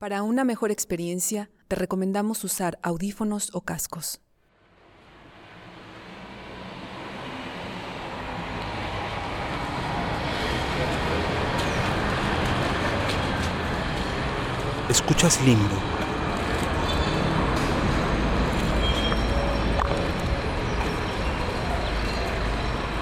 Para 0.00 0.22
una 0.22 0.44
mejor 0.44 0.70
experiencia, 0.70 1.50
te 1.68 1.76
recomendamos 1.76 2.42
usar 2.42 2.78
audífonos 2.82 3.50
o 3.52 3.60
cascos. 3.60 4.22
Escuchas 14.88 15.38
Limbo. 15.44 15.76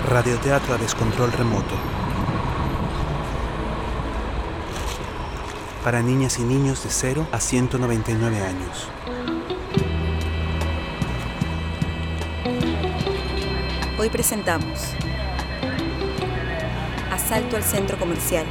Radioteatro 0.08 0.74
a 0.74 0.78
descontrol 0.78 1.30
remoto. 1.30 1.97
Para 5.84 6.02
niñas 6.02 6.38
y 6.38 6.42
niños 6.42 6.82
de 6.82 6.90
0 6.90 7.28
a 7.32 7.40
199 7.40 8.36
años. 8.40 8.88
Hoy 13.98 14.10
presentamos 14.10 14.94
Asalto 17.12 17.56
al 17.56 17.62
Centro 17.62 17.98
Comercial, 17.98 18.46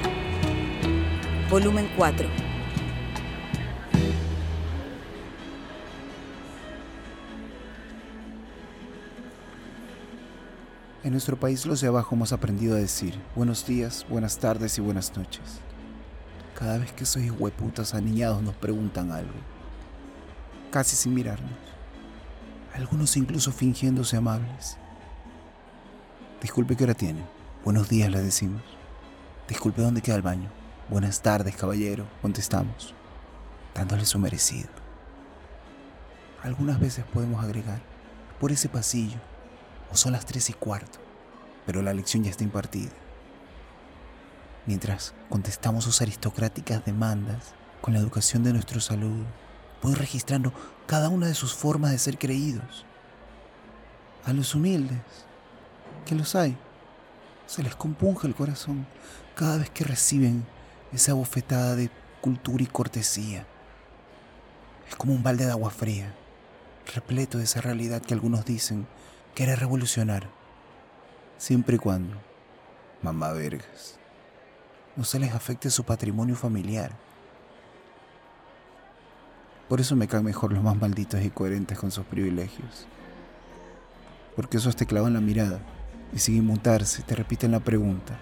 volumen 1.49 1.89
4. 1.97 2.27
En 11.03 11.11
nuestro 11.11 11.37
país 11.37 11.65
los 11.65 11.81
de 11.81 11.87
abajo 11.87 12.15
hemos 12.15 12.33
aprendido 12.33 12.75
a 12.75 12.79
decir 12.79 13.17
buenos 13.35 13.65
días, 13.65 14.05
buenas 14.09 14.39
tardes 14.39 14.77
y 14.77 14.81
buenas 14.81 15.15
noches. 15.15 15.61
Cada 16.57 16.79
vez 16.79 16.91
que 16.91 17.05
sois 17.05 17.29
hueputas 17.29 17.93
aniñados 17.93 18.41
nos 18.41 18.55
preguntan 18.55 19.11
algo, 19.11 19.37
casi 20.71 20.95
sin 20.95 21.13
mirarnos. 21.13 21.53
Algunos 22.73 23.15
incluso 23.15 23.51
fingiéndose 23.51 24.17
amables. 24.17 24.75
Disculpe 26.41 26.75
qué 26.75 26.85
hora 26.85 26.95
tiene. 26.95 27.23
Buenos 27.63 27.89
días 27.89 28.09
le 28.09 28.23
decimos. 28.23 28.63
Disculpe 29.47 29.83
dónde 29.83 30.01
queda 30.01 30.15
el 30.15 30.23
baño. 30.23 30.49
Buenas 30.89 31.21
tardes, 31.21 31.55
caballero, 31.55 32.07
contestamos, 32.23 32.95
dándole 33.75 34.03
su 34.05 34.17
merecido. 34.17 34.69
Algunas 36.41 36.79
veces 36.79 37.05
podemos 37.13 37.43
agregar, 37.43 37.83
por 38.39 38.51
ese 38.51 38.67
pasillo, 38.67 39.19
o 39.91 39.95
son 39.95 40.13
las 40.13 40.25
tres 40.25 40.49
y 40.49 40.53
cuarto, 40.53 40.97
pero 41.67 41.83
la 41.83 41.93
lección 41.93 42.23
ya 42.23 42.31
está 42.31 42.43
impartida. 42.43 42.93
Mientras 44.67 45.13
contestamos 45.29 45.85
sus 45.85 46.01
aristocráticas 46.01 46.83
demandas 46.83 47.53
con 47.79 47.93
la 47.93 48.01
educación 48.01 48.43
de 48.43 48.51
nuestro 48.51 48.81
saludo, 48.81 49.23
voy 49.81 49.93
registrando 49.93 50.51
cada 50.85 51.07
una 51.07 51.27
de 51.27 51.35
sus 51.35 51.53
formas 51.53 51.91
de 51.91 51.97
ser 51.97 52.17
creídos. 52.17 52.85
A 54.25 54.33
los 54.33 54.53
humildes, 54.55 54.99
que 56.05 56.15
los 56.15 56.35
hay, 56.35 56.57
se 57.45 57.63
les 57.63 57.77
compunge 57.77 58.27
el 58.27 58.35
corazón 58.35 58.85
cada 59.35 59.57
vez 59.57 59.69
que 59.69 59.85
reciben 59.85 60.45
esa 60.91 61.13
bofetada 61.13 61.77
de 61.77 61.89
cultura 62.19 62.61
y 62.61 62.67
cortesía. 62.67 63.47
Es 64.89 64.97
como 64.97 65.13
un 65.13 65.23
balde 65.23 65.45
de 65.45 65.51
agua 65.51 65.69
fría, 65.69 66.13
repleto 66.93 67.37
de 67.37 67.45
esa 67.45 67.61
realidad 67.61 68.01
que 68.01 68.13
algunos 68.13 68.43
dicen 68.43 68.85
quiere 69.33 69.55
revolucionar, 69.55 70.29
siempre 71.37 71.77
y 71.77 71.79
cuando, 71.79 72.17
mamá 73.01 73.31
vergas, 73.31 73.97
no 74.97 75.05
se 75.05 75.19
les 75.19 75.33
afecte 75.33 75.69
su 75.69 75.85
patrimonio 75.85 76.35
familiar. 76.35 76.91
Por 79.69 79.79
eso 79.79 79.95
me 79.95 80.07
caen 80.07 80.25
mejor 80.25 80.51
los 80.51 80.63
más 80.63 80.75
malditos 80.75 81.23
y 81.23 81.29
coherentes 81.29 81.79
con 81.79 81.91
sus 81.91 82.05
privilegios. 82.05 82.87
Porque 84.35 84.57
esos 84.57 84.75
te 84.75 84.85
clavan 84.85 85.13
la 85.13 85.21
mirada 85.21 85.59
y 86.11 86.19
sin 86.19 86.45
mutarse 86.45 87.03
te 87.03 87.15
repiten 87.15 87.51
la 87.51 87.61
pregunta, 87.61 88.19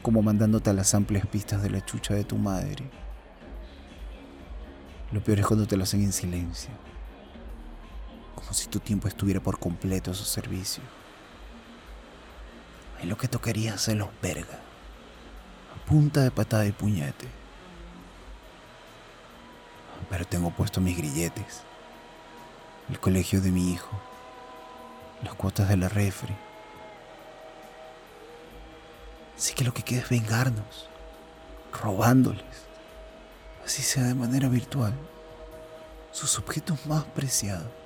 como 0.00 0.22
mandándote 0.22 0.70
a 0.70 0.74
las 0.74 0.94
amplias 0.94 1.26
pistas 1.26 1.62
de 1.62 1.68
la 1.68 1.84
chucha 1.84 2.14
de 2.14 2.24
tu 2.24 2.38
madre. 2.38 2.88
Lo 5.10 5.22
peor 5.22 5.40
es 5.40 5.46
cuando 5.46 5.66
te 5.66 5.76
lo 5.76 5.82
hacen 5.82 6.02
en 6.02 6.12
silencio 6.12 6.70
como 8.42 8.52
si 8.54 8.68
tu 8.68 8.80
tiempo 8.80 9.08
estuviera 9.08 9.40
por 9.40 9.58
completo 9.58 10.10
a 10.10 10.14
su 10.14 10.24
servicio. 10.24 10.82
Es 13.00 13.06
lo 13.06 13.16
que 13.16 13.28
tocaría 13.28 13.74
hacer 13.74 13.96
los 13.96 14.08
verga, 14.20 14.58
a 14.58 14.71
punta 15.86 16.20
de 16.20 16.30
patada 16.30 16.66
y 16.66 16.72
puñete. 16.72 17.28
Pero 20.10 20.24
tengo 20.26 20.50
puesto 20.50 20.80
mis 20.80 20.96
grilletes, 20.96 21.62
el 22.90 23.00
colegio 23.00 23.40
de 23.40 23.50
mi 23.50 23.72
hijo, 23.72 23.98
las 25.22 25.34
cuotas 25.34 25.68
de 25.68 25.76
la 25.76 25.88
refri. 25.88 26.34
Así 29.36 29.54
que 29.54 29.64
lo 29.64 29.72
que 29.72 29.82
queda 29.82 30.00
es 30.00 30.08
vengarnos, 30.08 30.88
robándoles, 31.82 32.44
así 33.64 33.82
sea 33.82 34.04
de 34.04 34.14
manera 34.14 34.48
virtual, 34.48 34.92
sus 36.12 36.38
objetos 36.38 36.84
más 36.86 37.04
preciados 37.04 37.82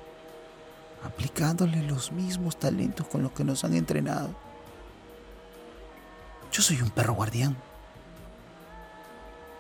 aplicándole 1.07 1.83
los 1.83 2.13
mismos 2.13 2.59
talentos 2.59 3.07
con 3.07 3.23
los 3.23 3.33
que 3.33 3.45
nos 3.45 3.65
han 3.65 3.75
entrenado. 3.75 4.31
Yo 6.53 6.63
soy 6.63 6.81
un 6.81 6.91
perro 6.91 7.15
guardián. 7.15 7.57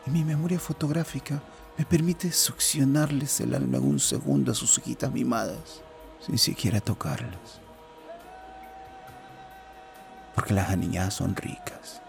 Y 0.06 0.10
mi 0.10 0.24
memoria 0.24 0.60
fotográfica 0.60 1.42
me 1.76 1.84
permite 1.84 2.30
succionarles 2.30 3.40
el 3.40 3.54
alma 3.54 3.78
en 3.78 3.84
un 3.84 3.98
segundo 3.98 4.52
a 4.52 4.54
sus 4.54 4.78
hijitas 4.78 5.10
mimadas, 5.12 5.82
sin 6.24 6.38
siquiera 6.38 6.80
tocarlas. 6.80 7.60
Porque 10.34 10.54
las 10.54 10.70
aniñadas 10.70 11.14
son 11.14 11.34
ricas. 11.34 12.00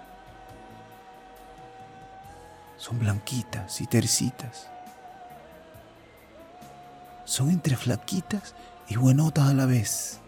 Son 2.77 2.99
blanquitas 2.99 3.81
y 3.81 3.87
tercitas. 3.87 4.69
Son 7.25 7.49
entre 7.49 7.75
flaquitas 7.75 8.53
y 8.87 8.95
buenotas 8.95 9.49
a 9.49 9.53
la 9.53 9.65
vez. 9.65 10.19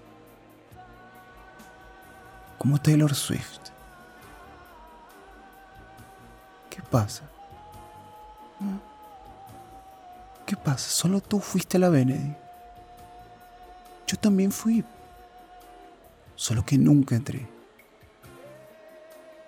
Como 2.58 2.82
Taylor 2.82 3.14
Swift. 3.14 3.60
¿Qué 6.70 6.82
pasa? 6.82 7.29
¿Qué 10.46 10.56
pasa? 10.56 10.90
Solo 10.90 11.22
tú 11.22 11.40
fuiste 11.40 11.78
a 11.78 11.80
la 11.80 11.90
Benedict. 11.90 12.38
Yo 14.08 14.18
también 14.18 14.52
fui. 14.52 14.84
Solo 16.36 16.66
que 16.66 16.78
nunca 16.78 17.16
entré. 17.16 17.48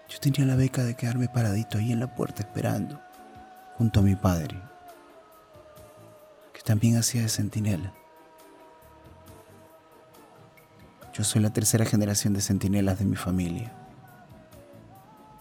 Yo 0.08 0.20
tenía 0.20 0.46
la 0.46 0.56
beca 0.56 0.84
de 0.84 0.96
quedarme 0.96 1.30
paradito 1.30 1.78
ahí 1.78 1.92
en 1.92 2.00
la 2.00 2.14
puerta 2.14 2.44
esperando, 2.44 3.00
junto 3.78 4.02
a 4.02 4.04
mi 4.04 4.16
padre, 4.16 4.62
que 6.54 6.62
también 6.62 6.98
hacía 6.98 7.22
de 7.22 7.30
centinela. 7.30 7.94
Yo 11.14 11.24
soy 11.24 11.42
la 11.42 11.52
tercera 11.52 11.86
generación 11.86 12.34
de 12.34 12.42
centinelas 12.42 13.00
de 13.00 13.06
mi 13.06 13.16
familia. 13.16 13.72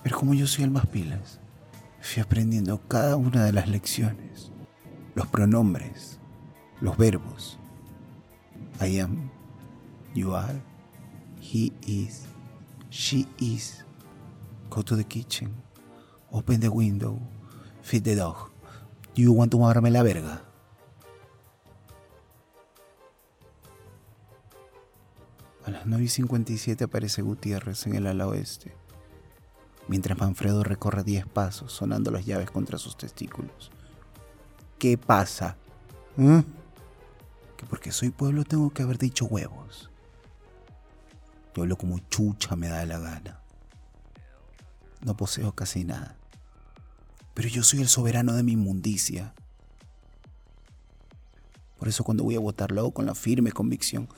Pero 0.03 0.19
como 0.19 0.35
yo 0.35 0.47
soy 0.47 0.65
el 0.65 0.71
más 0.71 0.87
pilas, 0.87 1.41
fui 2.01 2.23
aprendiendo 2.23 2.81
cada 2.89 3.17
una 3.17 3.45
de 3.45 3.53
las 3.53 3.69
lecciones, 3.69 4.51
los 5.15 5.27
pronombres, 5.29 6.19
los 6.81 6.97
verbos. 6.97 7.59
I 8.81 8.99
am, 9.01 9.31
you 10.15 10.35
are, 10.35 10.61
he 11.41 11.73
is, 11.87 12.27
she 12.91 13.27
is. 13.39 13.85
Go 14.71 14.83
to 14.83 14.97
the 14.97 15.05
kitchen, 15.05 15.55
open 16.33 16.61
the 16.61 16.69
window, 16.69 17.19
feed 17.83 18.05
the 18.05 18.15
dog. 18.15 18.51
Do 19.15 19.23
you 19.23 19.33
want 19.33 19.51
to 19.51 19.59
mamarme 19.59 19.91
la 19.91 20.03
verga? 20.03 20.43
A 25.67 25.71
las 25.71 25.87
9 25.87 26.05
y 26.05 26.09
57 26.09 26.85
aparece 26.85 27.23
Gutiérrez 27.23 27.87
en 27.87 27.97
el 27.97 28.07
ala 28.07 28.27
oeste, 28.29 28.75
mientras 29.91 30.17
Manfredo 30.17 30.63
recorre 30.63 31.03
10 31.03 31.27
pasos 31.27 31.73
sonando 31.73 32.13
las 32.13 32.25
llaves 32.25 32.49
contra 32.49 32.79
sus 32.79 32.97
testículos. 32.97 33.73
¿Qué 34.79 34.97
pasa? 34.97 35.57
¿Eh? 36.17 36.45
Que 37.57 37.67
porque 37.67 37.91
soy 37.91 38.11
pueblo 38.11 38.45
tengo 38.45 38.71
que 38.71 38.85
haber 38.85 38.99
dicho 38.99 39.25
huevos. 39.25 39.91
Yo 41.57 41.63
hablo 41.63 41.77
como 41.77 41.99
chucha 42.09 42.55
me 42.55 42.69
da 42.69 42.87
la 42.87 43.01
gana. 43.01 43.41
No 45.05 45.17
poseo 45.17 45.57
casi 45.57 45.83
nada. 45.83 46.15
Pero 47.35 47.49
yo 47.49 47.65
soy 47.65 47.81
el 47.81 47.89
soberano 47.89 48.35
de 48.35 48.45
mi 48.45 48.53
inmundicia. 48.53 49.35
Por 51.81 51.89
eso 51.89 52.05
cuando 52.05 52.23
voy 52.23 52.37
a 52.37 52.41
votar 52.41 52.71
lo 52.71 52.83
hago 52.83 52.95
con 52.95 53.07
la 53.07 53.17
firme 53.17 53.51
convicción 53.51 54.09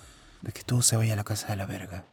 de 0.43 0.53
que 0.53 0.65
todo 0.65 0.83
se 0.83 0.99
vaya 0.99 1.15
a 1.15 1.17
la 1.17 1.25
casa 1.25 1.47
de 1.49 1.57
la 1.57 1.65
verga. 1.65 2.05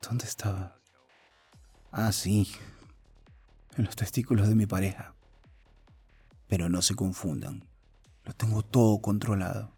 ¿Dónde 0.00 0.24
estaba? 0.24 0.80
Ah, 1.90 2.12
sí. 2.12 2.48
en 3.76 3.84
los 3.84 3.96
testículos 3.96 4.48
de 4.48 4.54
mi 4.54 4.66
pareja. 4.66 5.14
Pero 6.48 6.68
no 6.68 6.82
se 6.82 6.94
confundan, 6.94 7.68
lo 8.24 8.32
tengo 8.32 8.62
todo 8.62 9.00
controlado. 9.00 9.76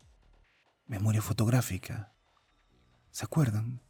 Memoria 0.87 1.23
fotográfica. 1.23 2.13
¿Se 3.11 3.25
acuerdan? 3.25 3.81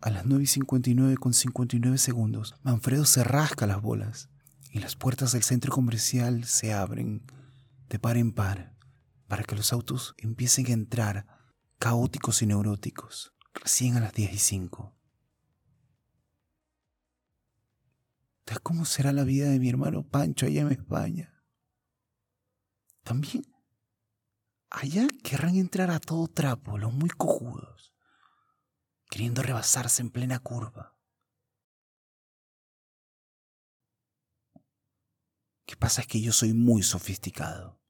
A 0.00 0.10
las 0.10 0.24
9 0.24 0.44
y 0.44 0.46
59 0.46 1.16
con 1.18 1.34
59 1.34 1.98
segundos, 1.98 2.56
Manfredo 2.62 3.04
se 3.04 3.22
rasca 3.22 3.66
las 3.66 3.82
bolas 3.82 4.30
y 4.72 4.80
las 4.80 4.96
puertas 4.96 5.32
del 5.32 5.42
centro 5.42 5.72
comercial 5.72 6.44
se 6.44 6.72
abren 6.72 7.22
de 7.88 7.98
par 7.98 8.16
en 8.16 8.32
par 8.32 8.74
para 9.28 9.44
que 9.44 9.56
los 9.56 9.72
autos 9.72 10.14
empiecen 10.16 10.66
a 10.66 10.72
entrar 10.72 11.26
caóticos 11.78 12.40
y 12.40 12.46
neuróticos, 12.46 13.34
recién 13.54 13.96
a 13.96 14.00
las 14.00 14.12
10 14.12 14.32
y 14.32 14.38
5. 14.38 14.96
¿Cómo 18.62 18.84
será 18.84 19.12
la 19.12 19.24
vida 19.24 19.48
de 19.48 19.58
mi 19.58 19.68
hermano 19.68 20.02
Pancho 20.06 20.46
allá 20.46 20.62
en 20.62 20.72
España? 20.72 21.44
También 23.02 23.44
allá 24.70 25.08
querrán 25.24 25.56
entrar 25.56 25.90
a 25.90 25.98
todo 25.98 26.28
trapo 26.28 26.78
los 26.78 26.92
muy 26.92 27.10
cojudos 27.10 27.94
queriendo 29.08 29.42
rebasarse 29.42 30.02
en 30.02 30.10
plena 30.10 30.38
curva. 30.38 30.96
¿Qué 35.66 35.76
pasa 35.76 36.02
es 36.02 36.06
que 36.06 36.20
yo 36.20 36.32
soy 36.32 36.52
muy 36.52 36.82
sofisticado 36.82 37.80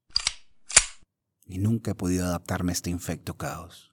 y 1.50 1.58
nunca 1.58 1.90
he 1.90 1.94
podido 1.94 2.26
adaptarme 2.26 2.72
a 2.72 2.74
este 2.74 2.90
infecto 2.90 3.36
caos. 3.36 3.92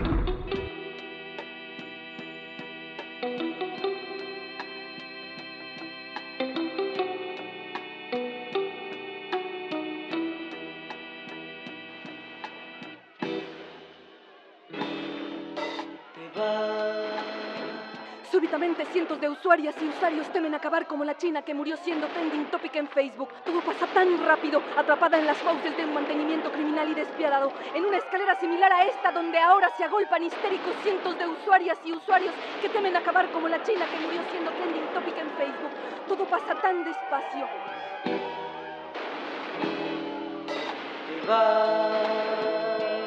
Súbitamente 18.41 18.85
cientos 18.85 19.21
de 19.21 19.29
usuarias 19.29 19.75
y 19.83 19.85
usuarios 19.87 20.27
temen 20.33 20.55
acabar 20.55 20.87
como 20.87 21.05
la 21.05 21.15
China 21.15 21.43
que 21.43 21.53
murió 21.53 21.77
siendo 21.77 22.07
trending 22.07 22.45
topic 22.45 22.75
en 22.75 22.87
Facebook. 22.87 23.29
Todo 23.45 23.61
pasa 23.61 23.85
tan 23.85 24.17
rápido, 24.25 24.59
atrapada 24.75 25.19
en 25.19 25.27
las 25.27 25.37
fauces 25.37 25.77
de 25.77 25.85
un 25.85 25.93
mantenimiento 25.93 26.51
criminal 26.51 26.89
y 26.89 26.95
despiadado, 26.95 27.53
en 27.75 27.85
una 27.85 27.97
escalera 27.97 28.33
similar 28.39 28.73
a 28.73 28.85
esta 28.85 29.11
donde 29.11 29.37
ahora 29.37 29.69
se 29.77 29.83
agolpan 29.83 30.23
histéricos 30.23 30.73
cientos 30.81 31.19
de 31.19 31.27
usuarias 31.27 31.77
y 31.85 31.91
usuarios 31.91 32.33
que 32.59 32.69
temen 32.69 32.97
acabar 32.97 33.31
como 33.31 33.47
la 33.47 33.61
China 33.61 33.85
que 33.85 33.99
murió 33.99 34.23
siendo 34.31 34.49
trending 34.49 34.87
topic 34.91 35.17
en 35.19 35.29
Facebook. 35.37 35.71
Todo 36.07 36.25
pasa 36.25 36.55
tan 36.59 36.83
despacio. 36.83 37.47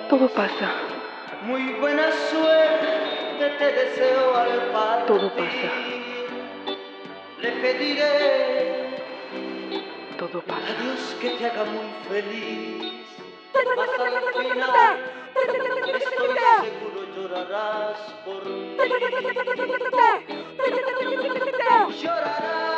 Todo 0.09 0.29
pasa. 0.29 0.71
Muy 1.45 1.73
buena 1.81 2.09
suerte 2.31 3.04
te 3.59 3.73
deseo 3.73 4.35
al 4.35 4.71
partir. 4.73 5.07
Todo 5.07 5.29
pasa. 5.35 5.73
Le 7.41 7.51
pediré 7.53 8.99
Todo 10.19 10.41
pasa. 10.43 10.67
a 10.67 10.83
Dios 10.83 11.17
que 11.21 11.31
te 11.31 11.47
haga 11.47 11.65
muy 11.65 11.91
feliz. 12.09 12.93
Mas 13.77 13.89
al 14.01 14.43
final, 14.43 14.99
estoy 15.37 16.01
seguro 16.01 17.01
llorarás 17.17 17.99
por 18.25 18.45
mí. 18.45 18.77
Llorarás. 22.03 22.75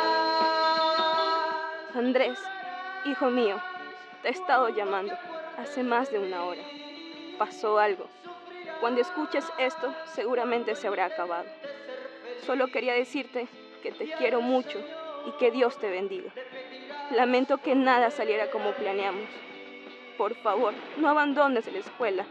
Andrés, 1.95 2.39
hijo 3.05 3.29
mío, 3.29 3.59
te 4.21 4.27
he 4.29 4.31
estado 4.31 4.69
llamando 4.69 5.15
hace 5.57 5.83
más 5.83 6.11
de 6.11 6.19
una 6.19 6.43
hora. 6.43 6.61
Pasó 7.39 7.79
algo. 7.79 8.07
Cuando 8.79 9.01
escuches 9.01 9.45
esto, 9.57 9.93
seguramente 10.13 10.75
se 10.75 10.87
habrá 10.87 11.05
acabado. 11.05 11.45
Solo 12.45 12.67
quería 12.67 12.93
decirte 12.93 13.47
que 13.81 13.91
te 13.91 14.11
quiero 14.13 14.41
mucho 14.41 14.79
y 15.25 15.31
que 15.39 15.49
Dios 15.51 15.79
te 15.79 15.89
bendiga. 15.89 16.31
Lamento 17.11 17.57
que 17.57 17.73
nada 17.73 18.11
saliera 18.11 18.51
como 18.51 18.71
planeamos. 18.73 19.27
Por 20.17 20.35
favor, 20.35 20.73
no 20.97 21.09
abandones 21.09 21.71
la 21.71 21.79
escuela, 21.79 22.25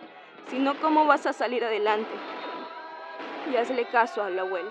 sino 0.49 0.75
cómo 0.81 1.07
vas 1.07 1.27
a 1.27 1.33
salir 1.33 1.65
adelante. 1.65 2.11
Y 3.51 3.57
hazle 3.57 3.85
caso 3.87 4.23
a 4.23 4.31
la 4.31 4.43
abuela. 4.43 4.71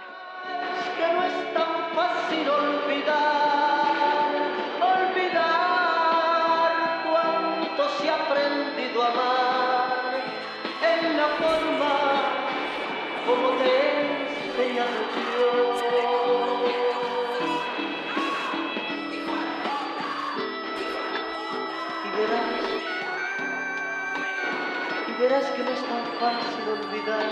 Es 0.80 0.90
que 0.90 1.14
no 1.14 1.24
es 1.24 1.54
tan 1.54 1.96
fácil 1.96 2.50
olvidar, 2.50 3.45
fácil 26.20 26.70
olvidar 26.70 27.26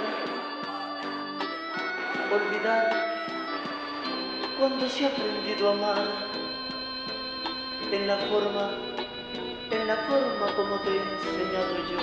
olvidar 2.33 3.13
cuando 4.59 4.89
se 4.89 5.05
ha 5.05 5.09
aprendido 5.09 5.69
a 5.69 5.73
amar 5.73 6.07
en 7.91 8.07
la 8.07 8.17
forma, 8.17 8.71
en 9.69 9.87
la 9.87 9.95
forma 9.95 10.55
como 10.55 10.79
te 10.79 10.89
he 10.89 10.97
enseñado 10.97 11.75
yo. 11.91 11.99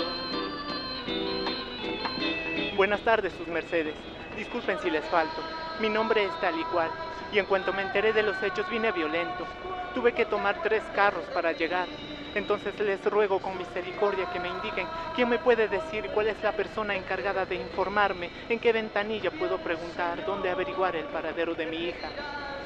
Buenas 2.77 3.01
tardes, 3.01 3.33
sus 3.35 3.49
mercedes. 3.49 3.95
Disculpen 4.37 4.79
si 4.81 4.91
les 4.91 5.05
falto. 5.07 5.43
Mi 5.81 5.89
nombre 5.89 6.25
es 6.25 6.41
tal 6.41 6.59
y 6.59 6.65
cual, 6.65 6.91
y 7.33 7.39
en 7.39 7.47
cuanto 7.47 7.73
me 7.73 7.83
enteré 7.83 8.13
de 8.13 8.23
los 8.23 8.41
hechos 8.43 8.69
vine 8.71 8.93
violento. 8.93 9.47
Tuve 9.95 10.13
que 10.13 10.27
tomar 10.27 10.63
tres 10.63 10.83
carros 10.95 11.25
para 11.35 11.53
llegar. 11.53 11.89
Entonces 12.35 12.79
les 12.81 13.05
ruego 13.05 13.41
con 13.41 13.59
misericordia 13.59 14.31
que 14.31 14.39
me 14.39 14.49
indiquen 14.49 14.87
quién 15.15 15.29
me 15.29 15.39
puede 15.39 15.69
decir 15.69 16.11
cuál 16.15 16.29
es 16.29 16.41
la 16.43 16.53
persona 16.53 16.95
encargada 16.95 17.45
de 17.45 17.57
informarme, 17.57 18.31
en 18.49 18.61
qué 18.61 18.73
ventanilla 18.73 19.31
puedo 19.31 19.59
preguntar, 19.59 20.25
dónde 20.25 20.51
averiguar 20.51 20.95
el 20.95 21.07
paradero 21.07 21.55
de 21.55 21.67
mi 21.67 21.89
hija. 21.89 22.09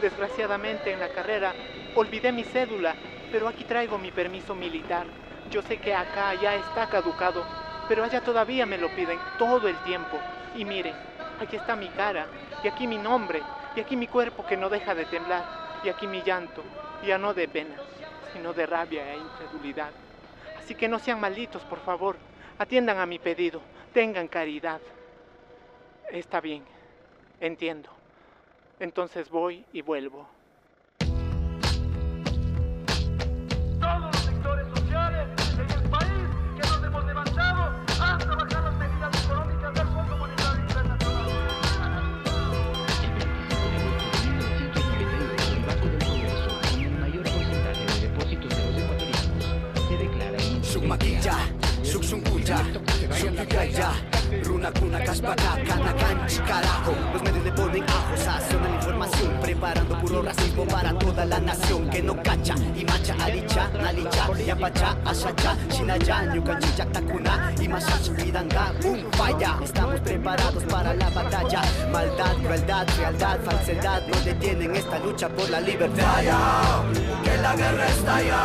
Desgraciadamente 0.03 0.93
en 0.93 1.01
la 1.01 1.09
carrera 1.09 1.55
olvidé 1.95 2.31
mi 2.31 2.45
cédula, 2.45 2.95
pero 3.33 3.49
aquí 3.49 3.65
traigo 3.65 3.97
mi 3.97 4.11
permiso 4.11 4.55
militar. 4.55 5.07
Yo 5.51 5.63
sé 5.63 5.79
que 5.79 5.95
acá 5.95 6.35
ya 6.35 6.55
está 6.57 6.89
caducado, 6.89 7.45
pero 7.89 8.05
allá 8.05 8.21
todavía 8.21 8.67
me 8.67 8.79
lo 8.79 8.89
piden 8.95 9.19
todo 9.39 9.69
el 9.69 9.77
tiempo. 9.79 10.19
Y 10.55 10.65
miren, 10.65 10.95
aquí 11.41 11.57
está 11.57 11.75
mi 11.75 11.89
cara, 11.89 12.27
y 12.63 12.69
aquí 12.69 12.87
mi 12.87 12.99
nombre, 12.99 13.43
y 13.75 13.81
aquí 13.81 13.97
mi 13.97 14.07
cuerpo 14.09 14.45
que 14.47 14.57
no 14.57 14.69
deja 14.69 14.95
de 14.95 15.05
temblar, 15.07 15.45
y 15.83 15.89
aquí 15.89 16.07
mi 16.07 16.23
llanto, 16.23 16.63
ya 17.05 17.19
no 17.19 17.35
de 17.35 17.49
pena, 17.49 17.77
sino 18.35 18.53
de 18.53 18.67
rabia 18.67 19.15
e 19.15 19.17
incredulidad. 19.17 19.93
Así 20.59 20.75
que 20.75 20.89
no 20.89 20.99
sean 20.99 21.21
malditos, 21.21 21.63
por 21.63 21.79
favor. 21.79 22.17
Atiendan 22.59 22.99
a 22.99 23.07
mi 23.07 23.19
pedido, 23.19 23.63
tengan 23.93 24.29
caridad. 24.29 24.81
Está 26.11 26.41
bien, 26.41 26.65
entiendo. 27.41 27.89
Entonces 28.81 29.31
voy 29.31 29.65
y 29.73 29.83
vuelvo. 29.83 30.34
Cacha. 62.25 62.55
Y 62.75 62.85
macha, 62.85 63.15
alicha, 63.25 63.69
nalicha, 63.81 64.25
yapacha, 64.47 64.97
ashacha, 65.05 65.57
shinaya, 65.71 66.35
nyukanchicha, 66.35 66.87
takuna, 66.87 67.53
y 67.61 67.69
mashash, 67.69 68.09
vidanga, 68.17 68.73
boom, 68.83 69.05
falla. 69.13 69.59
Estamos 69.63 70.01
preparados 70.01 70.65
para 70.65 70.95
la 70.95 71.11
batalla. 71.11 71.63
Maldad, 71.93 72.37
crueldad, 72.43 72.87
realidad, 72.99 73.39
falsedad, 73.45 74.03
no 74.09 74.21
detienen 74.23 74.75
esta 74.75 74.99
lucha 74.99 75.29
por 75.29 75.49
la 75.51 75.61
libertad. 75.61 76.23
que 77.23 77.37
la 77.37 77.55
guerra 77.55 77.87
está 77.87 78.17
allá. 78.17 78.43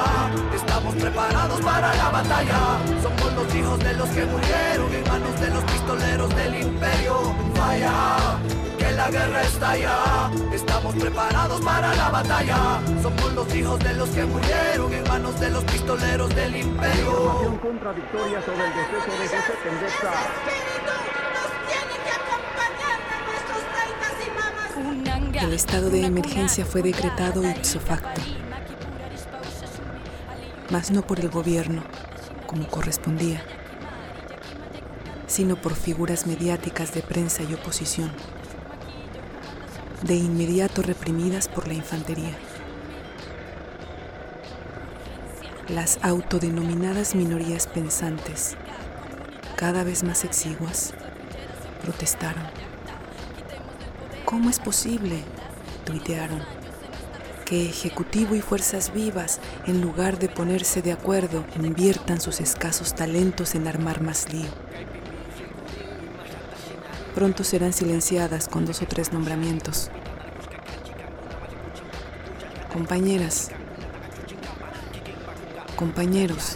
Estamos 0.54 0.96
preparados 0.96 1.62
para 1.62 1.96
la 1.96 2.10
batalla. 2.10 2.60
Somos 3.02 3.34
los 3.34 3.56
hijos 3.56 3.80
de 3.80 3.94
los 3.94 4.10
que 4.10 4.26
murieron 4.26 4.94
en 4.94 5.04
manos 5.08 5.42
de 5.42 5.50
los 5.50 5.64
pistoleros 5.64 6.36
del 6.36 6.62
imperio. 6.62 7.16
Falla, 7.56 8.38
la 9.00 9.10
guerra 9.10 9.42
está 9.44 9.78
ya. 9.78 10.32
Estamos 10.54 10.94
preparados 10.96 11.62
para 11.62 11.96
la 11.96 12.10
batalla. 12.10 12.82
Somos 13.02 13.34
los 13.34 13.56
hijos 13.56 13.80
de 13.80 13.94
los 13.94 14.10
que 14.10 14.26
murieron 14.26 14.94
en 14.94 15.04
manos 15.08 15.40
de 15.40 15.50
los 15.50 15.64
pistoleros 15.64 16.30
del 16.36 16.56
imperio. 16.58 17.60
contradictoria 17.62 18.42
sobre 18.46 18.64
el 18.68 18.74
deceso 18.80 19.12
de 19.20 19.28
José 19.28 19.54
Pendeza. 19.64 20.12
El 25.42 25.54
estado 25.54 25.90
de 25.90 26.06
emergencia 26.06 26.66
fue 26.66 26.82
decretado 26.82 27.50
ipso 27.50 27.80
facto, 27.80 28.22
mas 30.70 30.92
no 30.92 31.02
por 31.02 31.22
el 31.22 31.30
gobierno, 31.30 31.82
como 32.46 32.68
correspondía, 32.68 33.42
sino 35.28 35.56
por 35.56 35.76
figuras 35.76 36.28
mediáticas 36.28 36.94
de 36.94 37.02
prensa 37.02 37.44
y 37.44 37.54
oposición, 37.54 38.12
de 40.04 40.16
inmediato 40.16 40.82
reprimidas 40.82 41.48
por 41.48 41.68
la 41.68 41.74
infantería. 41.74 42.38
Las 45.68 46.00
autodenominadas 46.02 47.16
minorías 47.16 47.68
pensantes, 47.68 48.56
cada 49.56 49.84
vez 49.84 50.04
más 50.04 50.24
exiguas, 50.24 50.94
protestaron. 51.84 52.44
¿Cómo 54.26 54.50
es 54.50 54.60
posible? 54.60 55.24
tuitearon. 55.86 56.42
Que 57.46 57.68
Ejecutivo 57.68 58.36
y 58.36 58.42
Fuerzas 58.42 58.94
Vivas, 58.94 59.40
en 59.66 59.82
lugar 59.82 60.20
de 60.20 60.30
ponerse 60.30 60.82
de 60.82 60.92
acuerdo, 60.92 61.44
inviertan 61.56 62.22
sus 62.22 62.40
escasos 62.42 62.94
talentos 62.94 63.56
en 63.56 63.68
armar 63.68 64.02
más 64.02 64.32
lío. 64.32 64.69
Pronto 67.20 67.44
serán 67.44 67.74
silenciadas 67.74 68.48
con 68.48 68.66
dos 68.66 68.82
o 68.82 68.86
tres 68.86 69.12
nombramientos. 69.12 69.92
Compañeras, 72.72 73.50
compañeros, 75.76 76.56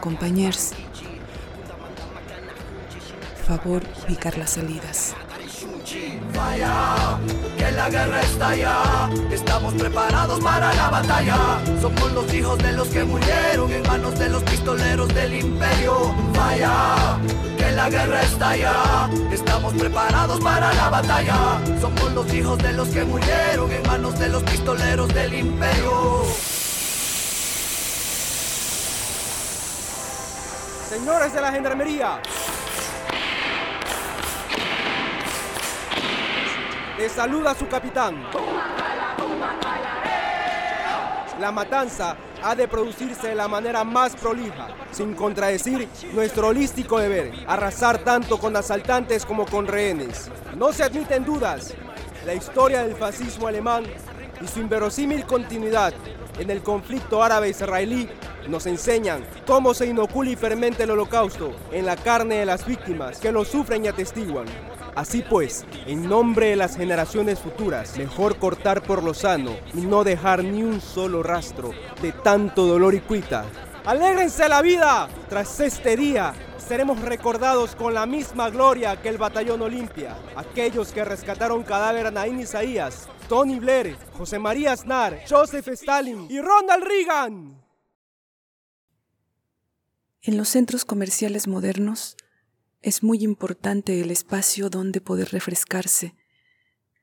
compañeros, 0.00 0.70
favor 3.46 3.82
ubicar 4.06 4.38
las 4.38 4.52
salidas. 4.52 5.14
Vaya, 6.34 7.18
que 7.58 7.70
la 7.70 7.90
guerra 7.90 8.22
está. 8.22 9.10
Estamos 9.30 9.74
preparados 9.74 10.40
para 10.40 10.72
la 10.72 10.88
batalla. 10.88 11.60
Somos 11.82 12.12
los 12.12 12.32
hijos 12.32 12.56
de 12.60 12.72
los 12.72 12.88
que 12.88 13.04
murieron 13.04 13.70
en 13.70 13.82
manos 13.82 14.18
de 14.18 14.30
los 14.30 14.42
pistoleros 14.44 15.08
del 15.14 15.34
imperio. 15.34 16.14
Vaya, 16.34 17.18
la 17.78 17.88
guerra 17.88 18.20
está 18.22 18.56
ya. 18.56 19.08
Estamos 19.30 19.72
preparados 19.74 20.40
para 20.40 20.72
la 20.74 20.90
batalla. 20.90 21.60
Somos 21.80 22.12
los 22.12 22.34
hijos 22.34 22.58
de 22.58 22.72
los 22.72 22.88
que 22.88 23.04
murieron 23.04 23.70
en 23.70 23.82
manos 23.86 24.18
de 24.18 24.28
los 24.28 24.42
pistoleros 24.42 25.08
del 25.14 25.32
imperio. 25.32 26.24
Señores 30.88 31.32
de 31.32 31.40
la 31.40 31.52
Gendarmería, 31.52 32.20
les 36.98 37.12
saluda 37.12 37.54
su 37.54 37.68
capitán. 37.68 38.24
La 41.38 41.52
matanza 41.52 42.16
ha 42.42 42.54
de 42.54 42.68
producirse 42.68 43.28
de 43.28 43.34
la 43.34 43.48
manera 43.48 43.84
más 43.84 44.16
prolija, 44.16 44.68
sin 44.92 45.14
contradecir 45.14 45.88
nuestro 46.12 46.48
holístico 46.48 46.98
deber, 46.98 47.32
arrasar 47.46 47.98
tanto 47.98 48.38
con 48.38 48.56
asaltantes 48.56 49.24
como 49.24 49.46
con 49.46 49.66
rehenes. 49.66 50.30
No 50.56 50.72
se 50.72 50.84
admiten 50.84 51.24
dudas. 51.24 51.74
La 52.26 52.34
historia 52.34 52.82
del 52.84 52.96
fascismo 52.96 53.46
alemán 53.46 53.84
y 54.42 54.46
su 54.46 54.60
inverosímil 54.60 55.24
continuidad 55.24 55.94
en 56.38 56.50
el 56.50 56.62
conflicto 56.62 57.22
árabe-israelí 57.22 58.08
nos 58.48 58.66
enseñan 58.66 59.24
cómo 59.46 59.74
se 59.74 59.86
inocula 59.86 60.30
y 60.30 60.36
fermenta 60.36 60.84
el 60.84 60.90
holocausto 60.90 61.54
en 61.72 61.84
la 61.84 61.96
carne 61.96 62.36
de 62.36 62.46
las 62.46 62.64
víctimas 62.66 63.18
que 63.18 63.32
lo 63.32 63.44
sufren 63.44 63.84
y 63.84 63.88
atestiguan. 63.88 64.46
Así 64.98 65.22
pues, 65.22 65.64
en 65.86 66.08
nombre 66.08 66.46
de 66.46 66.56
las 66.56 66.76
generaciones 66.76 67.38
futuras, 67.38 67.96
mejor 67.96 68.36
cortar 68.36 68.82
por 68.82 69.04
lo 69.04 69.14
sano 69.14 69.56
y 69.72 69.82
no 69.82 70.02
dejar 70.02 70.42
ni 70.42 70.64
un 70.64 70.80
solo 70.80 71.22
rastro 71.22 71.70
de 72.02 72.10
tanto 72.10 72.66
dolor 72.66 72.96
y 72.96 73.00
cuita. 73.00 73.44
¡Alégrense 73.84 74.48
la 74.48 74.60
vida! 74.60 75.08
Tras 75.28 75.60
este 75.60 75.96
día, 75.96 76.34
seremos 76.58 77.00
recordados 77.00 77.76
con 77.76 77.94
la 77.94 78.06
misma 78.06 78.50
gloria 78.50 79.00
que 79.00 79.08
el 79.08 79.18
Batallón 79.18 79.62
Olimpia. 79.62 80.18
Aquellos 80.34 80.90
que 80.90 81.04
rescataron 81.04 81.62
cadáver 81.62 82.08
a 82.08 82.10
Naín 82.10 82.40
Isaías, 82.40 83.08
Tony 83.28 83.60
Blair, 83.60 83.96
José 84.14 84.40
María 84.40 84.72
Aznar, 84.72 85.20
Joseph 85.30 85.68
Stalin 85.68 86.26
y 86.28 86.40
Ronald 86.40 86.82
Reagan. 86.82 87.62
En 90.22 90.36
los 90.36 90.48
centros 90.48 90.84
comerciales 90.84 91.46
modernos 91.46 92.16
es 92.80 93.02
muy 93.02 93.22
importante 93.24 94.00
el 94.00 94.10
espacio 94.10 94.70
donde 94.70 95.00
poder 95.00 95.30
refrescarse 95.30 96.14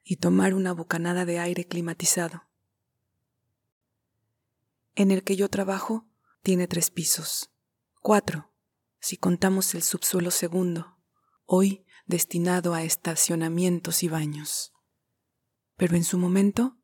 y 0.04 0.18
tomar 0.18 0.54
una 0.54 0.74
bocanada 0.74 1.26
de 1.26 1.40
aire 1.40 1.66
climatizado. 1.66 2.44
En 4.96 5.12
el 5.12 5.24
que 5.24 5.36
yo 5.36 5.50
trabajo 5.50 6.08
tiene 6.42 6.68
tres 6.68 6.92
pisos, 6.92 7.52
cuatro, 8.02 8.54
si 9.00 9.18
contamos 9.18 9.76
el 9.76 9.84
subsuelo 9.84 10.32
segundo, 10.32 10.98
hoy 11.46 11.86
destinado 12.06 12.74
a 12.74 12.84
estacionamientos 12.84 14.04
y 14.04 14.08
baños. 14.08 14.74
Pero 15.76 15.96
en 15.96 16.04
su 16.04 16.18
momento, 16.18 16.78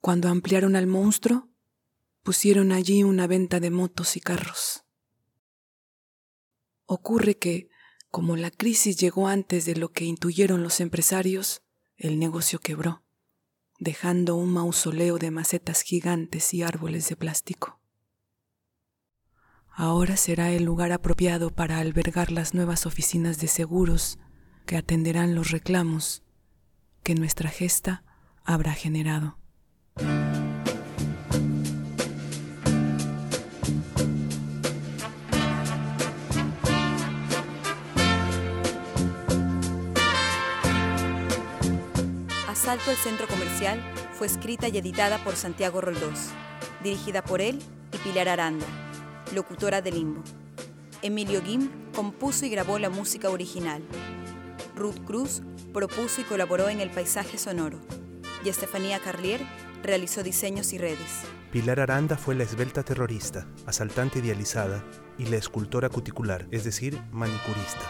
cuando 0.00 0.28
ampliaron 0.28 0.76
al 0.76 0.86
monstruo, 0.86 1.48
pusieron 2.22 2.70
allí 2.70 3.02
una 3.02 3.26
venta 3.26 3.60
de 3.60 3.70
motos 3.70 4.16
y 4.16 4.20
carros. 4.20 4.84
Ocurre 6.84 7.38
que, 7.38 7.68
como 8.16 8.36
la 8.36 8.50
crisis 8.50 8.96
llegó 8.96 9.28
antes 9.28 9.66
de 9.66 9.76
lo 9.76 9.92
que 9.92 10.06
intuyeron 10.06 10.62
los 10.62 10.80
empresarios, 10.80 11.60
el 11.98 12.18
negocio 12.18 12.60
quebró, 12.60 13.02
dejando 13.78 14.36
un 14.36 14.54
mausoleo 14.54 15.18
de 15.18 15.30
macetas 15.30 15.82
gigantes 15.82 16.54
y 16.54 16.62
árboles 16.62 17.10
de 17.10 17.16
plástico. 17.16 17.78
Ahora 19.68 20.16
será 20.16 20.50
el 20.50 20.64
lugar 20.64 20.92
apropiado 20.92 21.50
para 21.50 21.78
albergar 21.78 22.32
las 22.32 22.54
nuevas 22.54 22.86
oficinas 22.86 23.36
de 23.36 23.48
seguros 23.48 24.18
que 24.64 24.78
atenderán 24.78 25.34
los 25.34 25.50
reclamos 25.50 26.22
que 27.02 27.14
nuestra 27.14 27.50
gesta 27.50 28.02
habrá 28.46 28.72
generado. 28.72 29.38
Asalto 42.66 42.90
al 42.90 42.96
centro 42.96 43.28
comercial 43.28 43.80
fue 44.14 44.26
escrita 44.26 44.66
y 44.66 44.76
editada 44.76 45.22
por 45.22 45.36
Santiago 45.36 45.80
Roldós, 45.80 46.30
dirigida 46.82 47.22
por 47.22 47.40
él 47.40 47.62
y 47.92 47.98
Pilar 47.98 48.28
Aranda, 48.28 48.66
locutora 49.32 49.82
de 49.82 49.92
Limbo. 49.92 50.24
Emilio 51.00 51.40
Guim 51.42 51.70
compuso 51.94 52.44
y 52.44 52.50
grabó 52.50 52.80
la 52.80 52.90
música 52.90 53.30
original. 53.30 53.84
Ruth 54.74 54.98
Cruz 55.04 55.42
propuso 55.72 56.22
y 56.22 56.24
colaboró 56.24 56.68
en 56.68 56.80
el 56.80 56.90
paisaje 56.90 57.38
sonoro. 57.38 57.78
Y 58.44 58.48
Estefanía 58.48 58.98
Carlier 58.98 59.42
realizó 59.84 60.24
diseños 60.24 60.72
y 60.72 60.78
redes. 60.78 61.22
Pilar 61.52 61.78
Aranda 61.78 62.16
fue 62.16 62.34
la 62.34 62.42
esbelta 62.42 62.82
terrorista, 62.82 63.46
asaltante 63.64 64.18
idealizada, 64.18 64.82
y 65.18 65.26
la 65.26 65.36
escultora 65.36 65.88
cuticular, 65.88 66.48
es 66.50 66.64
decir, 66.64 67.00
manicurista. 67.12 67.86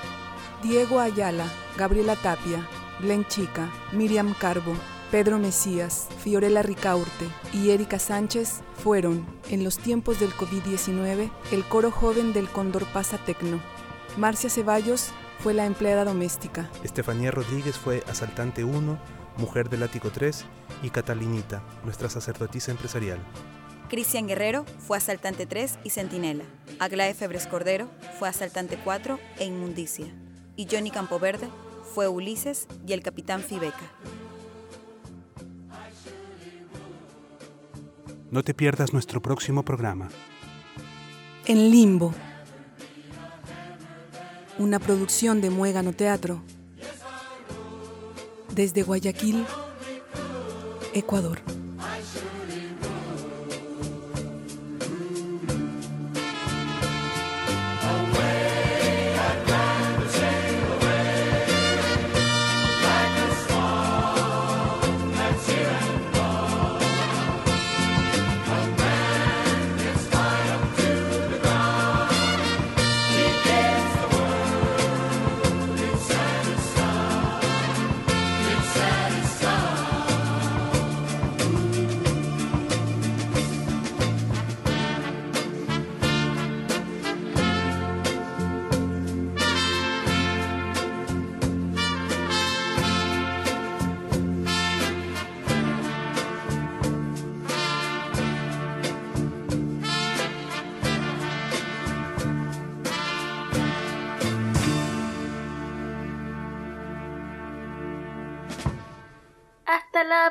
Diego 0.62 1.00
Ayala, 1.00 1.46
Gabriela 1.78 2.14
Tapia, 2.16 2.68
Glenn 3.00 3.26
Chica, 3.26 3.70
Miriam 3.92 4.34
Carbo, 4.38 4.74
Pedro 5.10 5.38
Mesías, 5.38 6.08
Fiorella 6.18 6.62
Ricaurte 6.62 7.26
y 7.52 7.70
Erika 7.70 7.98
Sánchez 7.98 8.60
fueron, 8.82 9.26
en 9.50 9.62
los 9.64 9.78
tiempos 9.78 10.18
del 10.18 10.32
COVID-19, 10.32 11.30
el 11.52 11.64
coro 11.64 11.90
joven 11.90 12.32
del 12.32 12.48
Condor 12.48 12.84
Pasa 12.86 13.18
Tecno. 13.18 13.60
Marcia 14.16 14.50
Ceballos 14.50 15.10
fue 15.40 15.54
la 15.54 15.66
empleada 15.66 16.04
doméstica. 16.04 16.70
Estefanía 16.82 17.30
Rodríguez 17.30 17.76
fue 17.76 18.02
asaltante 18.08 18.64
1, 18.64 18.98
mujer 19.36 19.68
del 19.68 19.82
ático 19.82 20.10
3 20.10 20.44
y 20.82 20.90
Catalinita, 20.90 21.62
nuestra 21.84 22.08
sacerdotisa 22.08 22.72
empresarial. 22.72 23.18
Cristian 23.88 24.26
Guerrero 24.26 24.64
fue 24.80 24.98
asaltante 24.98 25.46
3 25.46 25.78
y 25.84 25.90
centinela. 25.90 26.44
Aglae 26.80 27.14
Febres 27.14 27.46
Cordero 27.46 27.88
fue 28.18 28.28
asaltante 28.28 28.76
4 28.82 29.20
e 29.38 29.44
inmundicia. 29.44 30.06
Y 30.56 30.66
Johnny 30.68 30.90
Campoverde 30.90 31.48
fue 31.94 32.08
Ulises 32.08 32.66
y 32.86 32.92
el 32.92 33.02
capitán 33.02 33.42
Fibeca. 33.42 33.92
No 38.30 38.42
te 38.42 38.54
pierdas 38.54 38.92
nuestro 38.92 39.22
próximo 39.22 39.64
programa. 39.64 40.08
En 41.46 41.70
Limbo. 41.70 42.12
Una 44.58 44.78
producción 44.78 45.40
de 45.40 45.50
Muégano 45.50 45.92
Teatro. 45.92 46.42
Desde 48.54 48.82
Guayaquil, 48.82 49.44
Ecuador. 50.92 51.55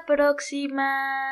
Próxima. 0.02 1.25